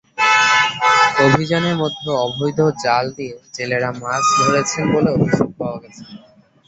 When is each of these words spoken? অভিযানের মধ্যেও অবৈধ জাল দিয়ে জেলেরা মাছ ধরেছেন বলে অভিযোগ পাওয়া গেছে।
অভিযানের 1.25 1.75
মধ্যেও 1.81 2.15
অবৈধ 2.25 2.59
জাল 2.83 3.05
দিয়ে 3.17 3.35
জেলেরা 3.55 3.89
মাছ 4.01 4.23
ধরেছেন 4.39 4.83
বলে 4.93 5.09
অভিযোগ 5.11 5.49
পাওয়া 5.59 5.77
গেছে। 5.83 6.03